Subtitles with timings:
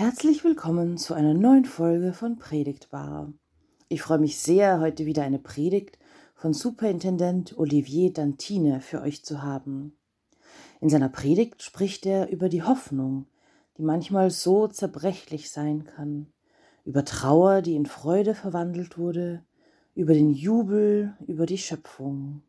[0.00, 3.34] Herzlich willkommen zu einer neuen Folge von Predigtbar.
[3.90, 5.98] Ich freue mich sehr, heute wieder eine Predigt
[6.34, 9.98] von Superintendent Olivier Dantine für euch zu haben.
[10.80, 13.26] In seiner Predigt spricht er über die Hoffnung,
[13.76, 16.32] die manchmal so zerbrechlich sein kann,
[16.86, 19.44] über Trauer, die in Freude verwandelt wurde,
[19.94, 22.40] über den Jubel, über die Schöpfung.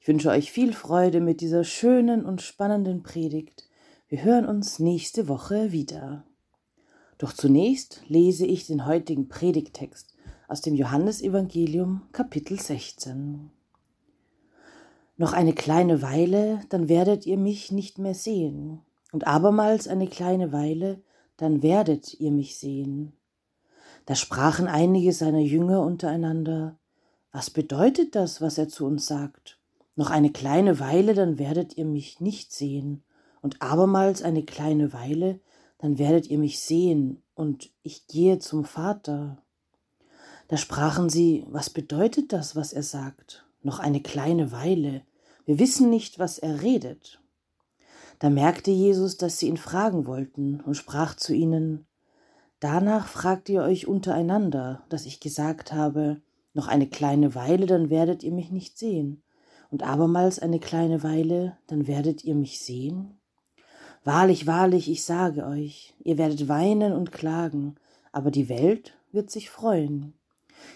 [0.00, 3.70] Ich wünsche euch viel Freude mit dieser schönen und spannenden Predigt.
[4.08, 6.27] Wir hören uns nächste Woche wieder.
[7.18, 10.14] Doch zunächst lese ich den heutigen Predigtext
[10.46, 13.50] aus dem Johannesevangelium Kapitel 16.
[15.16, 20.52] Noch eine kleine Weile, dann werdet ihr mich nicht mehr sehen, und abermals eine kleine
[20.52, 21.02] Weile,
[21.36, 23.12] dann werdet ihr mich sehen.
[24.06, 26.78] Da sprachen einige seiner Jünger untereinander,
[27.32, 29.58] was bedeutet das, was er zu uns sagt?
[29.96, 33.02] Noch eine kleine Weile, dann werdet ihr mich nicht sehen,
[33.42, 35.40] und abermals eine kleine Weile,
[35.78, 39.38] dann werdet ihr mich sehen, und ich gehe zum Vater.
[40.48, 43.46] Da sprachen sie, was bedeutet das, was er sagt?
[43.62, 45.02] Noch eine kleine Weile.
[45.44, 47.20] Wir wissen nicht, was er redet.
[48.18, 51.86] Da merkte Jesus, dass sie ihn fragen wollten, und sprach zu ihnen,
[52.60, 56.20] Danach fragt ihr euch untereinander, dass ich gesagt habe,
[56.54, 59.22] noch eine kleine Weile, dann werdet ihr mich nicht sehen,
[59.70, 63.17] und abermals eine kleine Weile, dann werdet ihr mich sehen?
[64.08, 67.74] Wahrlich, wahrlich, ich sage euch, ihr werdet weinen und klagen,
[68.10, 70.14] aber die Welt wird sich freuen.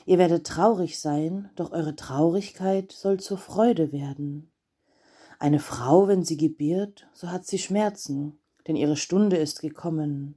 [0.04, 4.52] Ihr werdet traurig sein, doch eure Traurigkeit soll zur Freude werden.
[5.38, 10.36] Eine Frau, wenn sie gebiert, so hat sie Schmerzen, denn ihre Stunde ist gekommen.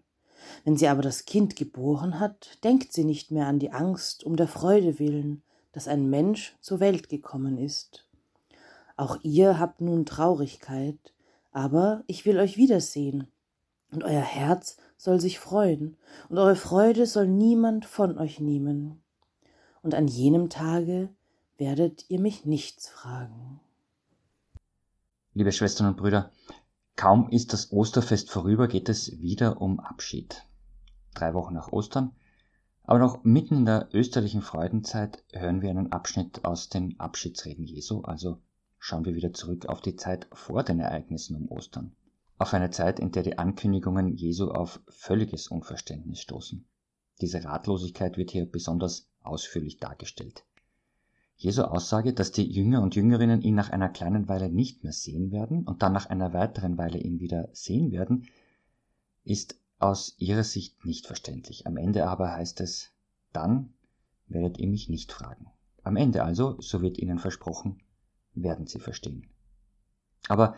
[0.63, 4.37] Wenn sie aber das Kind geboren hat, denkt sie nicht mehr an die Angst um
[4.37, 5.43] der Freude willen,
[5.73, 8.07] dass ein Mensch zur Welt gekommen ist.
[8.95, 11.11] Auch ihr habt nun Traurigkeit,
[11.55, 13.27] aber ich will euch wiedersehen,
[13.89, 15.95] und euer Herz soll sich freuen,
[16.27, 19.01] und eure Freude soll niemand von euch nehmen.
[19.81, 21.07] Und an jenem Tage
[21.57, 23.61] werdet ihr mich nichts fragen.
[25.33, 26.29] Liebe Schwestern und Brüder,
[26.97, 30.43] kaum ist das Osterfest vorüber, geht es wieder um Abschied.
[31.13, 32.11] Drei Wochen nach Ostern,
[32.83, 38.01] aber noch mitten in der österlichen Freudenzeit hören wir einen Abschnitt aus den Abschiedsreden Jesu,
[38.01, 38.41] also
[38.85, 41.95] schauen wir wieder zurück auf die Zeit vor den Ereignissen um Ostern.
[42.37, 46.67] Auf eine Zeit, in der die Ankündigungen Jesu auf völliges Unverständnis stoßen.
[47.19, 50.45] Diese Ratlosigkeit wird hier besonders ausführlich dargestellt.
[51.35, 55.31] Jesu Aussage, dass die Jünger und Jüngerinnen ihn nach einer kleinen Weile nicht mehr sehen
[55.31, 58.27] werden und dann nach einer weiteren Weile ihn wieder sehen werden,
[59.23, 61.65] ist aus ihrer Sicht nicht verständlich.
[61.65, 62.91] Am Ende aber heißt es,
[63.33, 63.73] dann
[64.27, 65.47] werdet ihr mich nicht fragen.
[65.81, 67.79] Am Ende also, so wird ihnen versprochen,
[68.35, 69.27] werden sie verstehen.
[70.27, 70.55] Aber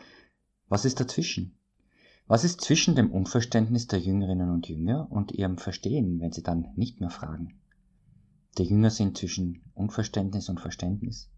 [0.68, 1.58] was ist dazwischen?
[2.28, 6.74] Was ist zwischen dem Unverständnis der Jüngerinnen und Jünger und ihrem Verstehen, wenn sie dann
[6.76, 7.62] nicht mehr fragen?
[8.58, 11.30] Die Jünger sind zwischen Unverständnis und Verständnis,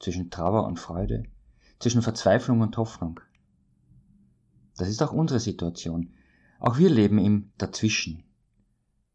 [0.00, 1.24] zwischen Trauer und Freude,
[1.80, 3.20] zwischen Verzweiflung und Hoffnung.
[4.76, 6.14] Das ist auch unsere Situation.
[6.60, 8.24] Auch wir leben im Dazwischen.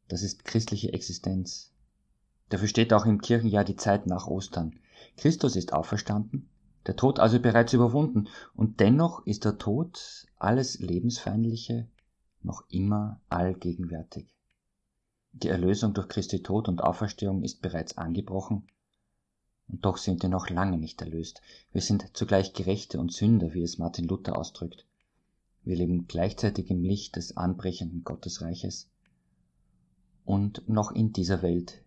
[0.08, 1.74] Das ist christliche Existenz.
[2.50, 4.80] Dafür steht auch im Kirchenjahr die Zeit nach Ostern.
[5.18, 6.50] Christus ist auferstanden,
[6.88, 11.88] der Tod also bereits überwunden, und dennoch ist der Tod, alles Lebensfeindliche,
[12.44, 14.34] noch immer allgegenwärtig.
[15.34, 18.68] Die Erlösung durch Christi Tod und Auferstehung ist bereits angebrochen,
[19.68, 21.42] und doch sind wir noch lange nicht erlöst.
[21.74, 24.86] Wir sind zugleich Gerechte und Sünder, wie es Martin Luther ausdrückt.
[25.64, 28.90] Wir leben gleichzeitig im Licht des anbrechenden Gottesreiches
[30.24, 31.84] und noch in dieser Welt,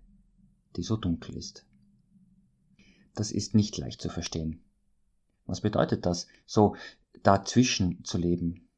[0.76, 1.64] die so dunkel ist.
[3.14, 4.60] Das ist nicht leicht zu verstehen.
[5.46, 6.76] Was bedeutet das, so
[7.22, 8.68] dazwischen zu leben?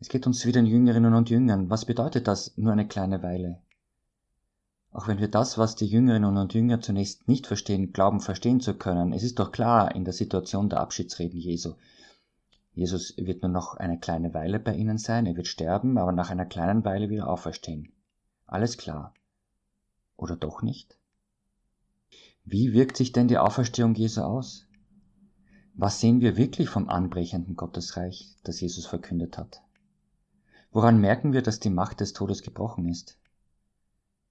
[0.00, 1.70] Es geht uns wie den Jüngerinnen und Jüngern.
[1.70, 3.62] Was bedeutet das nur eine kleine Weile?
[4.92, 8.74] Auch wenn wir das, was die Jüngerinnen und Jünger zunächst nicht verstehen, glauben verstehen zu
[8.74, 11.74] können, es ist doch klar in der Situation der Abschiedsreden Jesu.
[12.74, 16.30] Jesus wird nur noch eine kleine Weile bei ihnen sein, er wird sterben, aber nach
[16.30, 17.92] einer kleinen Weile wieder auferstehen.
[18.46, 19.14] Alles klar.
[20.16, 20.96] Oder doch nicht?
[22.44, 24.66] Wie wirkt sich denn die Auferstehung Jesu aus?
[25.76, 29.60] Was sehen wir wirklich vom anbrechenden Gottesreich, das Jesus verkündet hat?
[30.70, 33.18] Woran merken wir, dass die Macht des Todes gebrochen ist?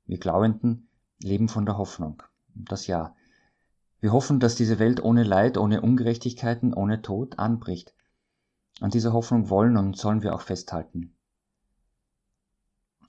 [0.06, 0.88] Wir Glaubenden
[1.22, 2.24] leben von der Hoffnung.
[2.56, 3.14] Das ja.
[4.00, 7.94] Wir hoffen, dass diese Welt ohne Leid, ohne Ungerechtigkeiten, ohne Tod anbricht.
[8.80, 11.14] An dieser Hoffnung wollen und sollen wir auch festhalten.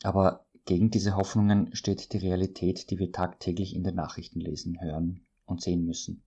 [0.03, 5.21] Aber gegen diese Hoffnungen steht die Realität, die wir tagtäglich in den Nachrichten lesen, hören
[5.47, 6.23] und sehen müssen.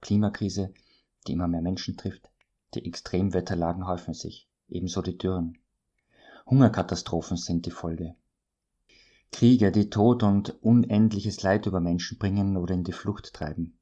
[0.00, 0.72] Klimakrise,
[1.26, 2.30] die immer mehr Menschen trifft.
[2.74, 5.58] Die Extremwetterlagen häufen sich, ebenso die Dürren.
[6.46, 8.14] Hungerkatastrophen sind die Folge.
[9.32, 13.78] Kriege, die Tod und unendliches Leid über Menschen bringen oder in die Flucht treiben.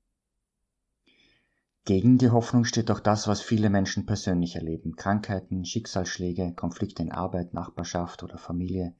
[1.84, 4.96] Gegen die Hoffnung steht auch das, was viele Menschen persönlich erleben.
[4.96, 8.96] Krankheiten, Schicksalsschläge, Konflikte in Arbeit, Nachbarschaft oder Familie,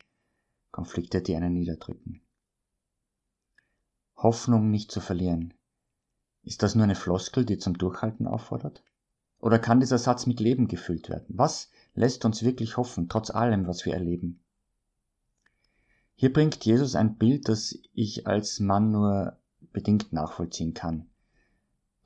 [0.70, 2.22] Konflikte, die einen niederdrücken.
[4.16, 5.52] Hoffnung nicht zu verlieren.
[6.46, 8.84] Ist das nur eine Floskel, die zum Durchhalten auffordert?
[9.40, 11.36] Oder kann dieser Satz mit Leben gefüllt werden?
[11.36, 14.38] Was lässt uns wirklich hoffen, trotz allem, was wir erleben?
[16.14, 19.36] Hier bringt Jesus ein Bild, das ich als Mann nur
[19.72, 21.10] bedingt nachvollziehen kann.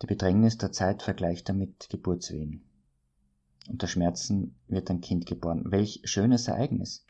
[0.00, 2.64] Die Bedrängnis der Zeit vergleicht er mit Geburtswehen.
[3.68, 5.70] Unter Schmerzen wird ein Kind geboren.
[5.70, 7.04] Welch schönes Ereignis.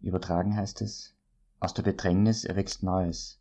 [0.00, 1.16] Übertragen heißt es,
[1.58, 3.40] aus der Bedrängnis erwächst Neues,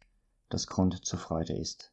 [0.49, 1.93] das Grund zur Freude ist.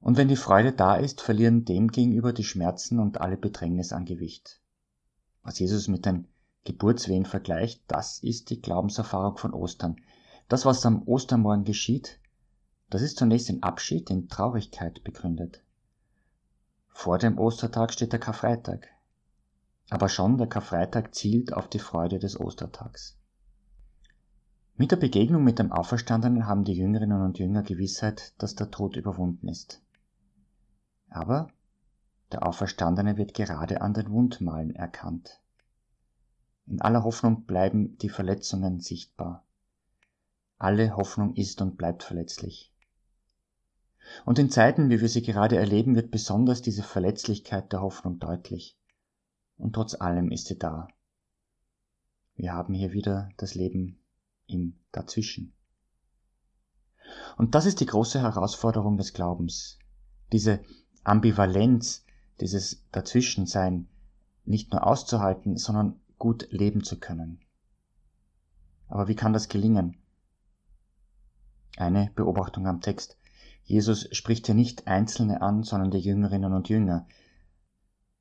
[0.00, 4.60] Und wenn die Freude da ist, verlieren demgegenüber die Schmerzen und alle Bedrängnis an Gewicht.
[5.42, 6.28] Was Jesus mit den
[6.64, 9.96] Geburtswehen vergleicht, das ist die Glaubenserfahrung von Ostern.
[10.48, 12.18] Das, was am Ostermorgen geschieht,
[12.90, 15.62] das ist zunächst in Abschied, in Traurigkeit begründet.
[16.88, 18.88] Vor dem Ostertag steht der Karfreitag.
[19.90, 23.16] Aber schon der Karfreitag zielt auf die Freude des Ostertags.
[24.76, 28.96] Mit der Begegnung mit dem Auferstandenen haben die Jüngerinnen und Jünger Gewissheit, dass der Tod
[28.96, 29.80] überwunden ist.
[31.16, 31.48] Aber
[32.30, 35.40] der Auferstandene wird gerade an den Wundmalen erkannt.
[36.66, 39.42] In aller Hoffnung bleiben die Verletzungen sichtbar.
[40.58, 42.70] Alle Hoffnung ist und bleibt verletzlich.
[44.26, 48.76] Und in Zeiten, wie wir sie gerade erleben, wird besonders diese Verletzlichkeit der Hoffnung deutlich.
[49.56, 50.86] Und trotz allem ist sie da.
[52.34, 53.98] Wir haben hier wieder das Leben
[54.48, 55.54] im Dazwischen.
[57.38, 59.78] Und das ist die große Herausforderung des Glaubens.
[60.30, 60.60] Diese
[61.06, 62.04] Ambivalenz,
[62.40, 63.86] dieses Dazwischensein
[64.44, 67.40] nicht nur auszuhalten, sondern gut leben zu können.
[68.88, 69.96] Aber wie kann das gelingen?
[71.76, 73.16] Eine Beobachtung am Text.
[73.64, 77.06] Jesus spricht hier nicht Einzelne an, sondern die Jüngerinnen und Jünger.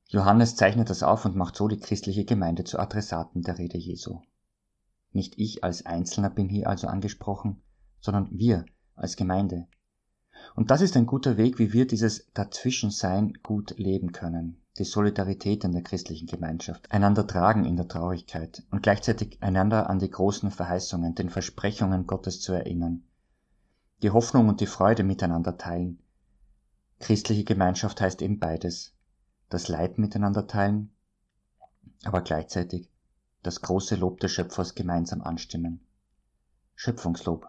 [0.07, 4.21] Johannes zeichnet das auf und macht so die christliche Gemeinde zu Adressaten der Rede Jesu.
[5.11, 7.63] Nicht ich als Einzelner bin hier also angesprochen,
[7.99, 8.65] sondern wir
[8.95, 9.67] als Gemeinde.
[10.55, 14.61] Und das ist ein guter Weg, wie wir dieses Dazwischensein gut leben können.
[14.77, 18.63] Die Solidarität in der christlichen Gemeinschaft, einander tragen in der Traurigkeit.
[18.71, 23.03] Und gleichzeitig einander an die großen Verheißungen, den Versprechungen Gottes zu erinnern,
[24.01, 25.99] die Hoffnung und die Freude miteinander teilen.
[26.99, 28.93] Christliche Gemeinschaft heißt eben beides,
[29.49, 30.89] das Leid miteinander teilen,
[32.05, 32.89] aber gleichzeitig
[33.43, 35.81] das große Lob des Schöpfers gemeinsam anstimmen.
[36.75, 37.45] Schöpfungslob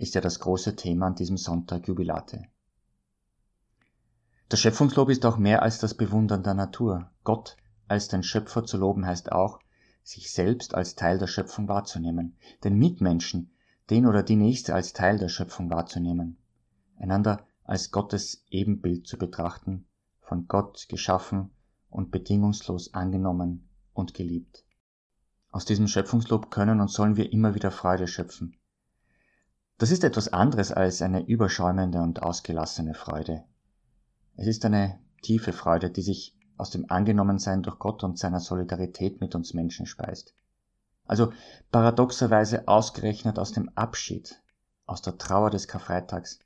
[0.00, 2.46] ist ja das große Thema an diesem Sonntag Jubilate.
[4.48, 7.10] Das Schöpfungslob ist auch mehr als das Bewundern der Natur.
[7.22, 7.56] Gott
[7.86, 9.60] als den Schöpfer zu loben heißt auch,
[10.02, 13.52] sich selbst als Teil der Schöpfung wahrzunehmen, den Mitmenschen,
[13.90, 16.38] den oder die Nächste als Teil der Schöpfung wahrzunehmen,
[16.96, 19.86] einander als Gottes Ebenbild zu betrachten,
[20.20, 21.50] von Gott geschaffen
[21.90, 24.64] und bedingungslos angenommen und geliebt.
[25.50, 28.56] Aus diesem Schöpfungslob können und sollen wir immer wieder Freude schöpfen.
[29.80, 33.42] Das ist etwas anderes als eine überschäumende und ausgelassene Freude,
[34.40, 39.20] es ist eine tiefe Freude, die sich aus dem Angenommensein durch Gott und seiner Solidarität
[39.20, 40.34] mit uns Menschen speist.
[41.04, 41.30] Also
[41.70, 44.40] paradoxerweise ausgerechnet aus dem Abschied,
[44.86, 46.38] aus der Trauer des Karfreitags,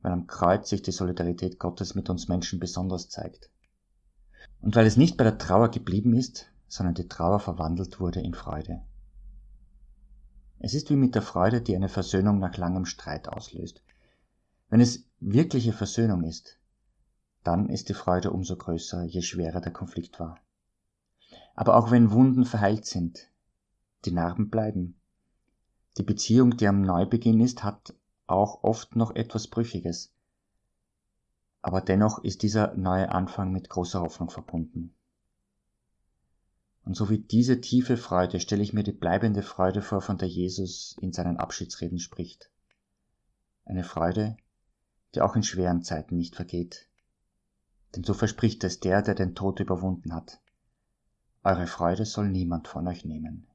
[0.00, 3.50] weil am Kreuz sich die Solidarität Gottes mit uns Menschen besonders zeigt.
[4.62, 8.32] Und weil es nicht bei der Trauer geblieben ist, sondern die Trauer verwandelt wurde in
[8.32, 8.80] Freude.
[10.62, 13.82] Es ist wie mit der Freude, die eine Versöhnung nach langem Streit auslöst.
[14.68, 16.58] Wenn es wirkliche Versöhnung ist,
[17.42, 20.38] dann ist die Freude umso größer, je schwerer der Konflikt war.
[21.54, 23.30] Aber auch wenn Wunden verheilt sind,
[24.04, 25.00] die Narben bleiben.
[25.96, 27.94] Die Beziehung, die am Neubeginn ist, hat
[28.26, 30.12] auch oft noch etwas Brüchiges.
[31.62, 34.94] Aber dennoch ist dieser neue Anfang mit großer Hoffnung verbunden.
[36.90, 40.26] Und so wie diese tiefe Freude stelle ich mir die bleibende Freude vor, von der
[40.26, 42.50] Jesus in seinen Abschiedsreden spricht.
[43.64, 44.36] Eine Freude,
[45.14, 46.88] die auch in schweren Zeiten nicht vergeht,
[47.94, 50.40] denn so verspricht es der, der den Tod überwunden hat.
[51.44, 53.46] Eure Freude soll niemand von euch nehmen.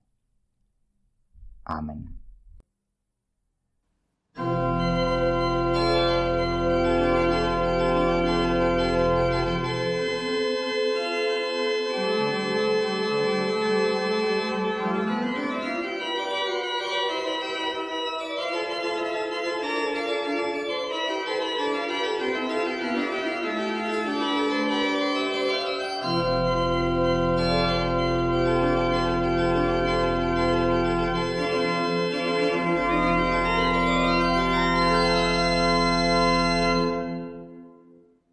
[1.66, 2.18] Amen.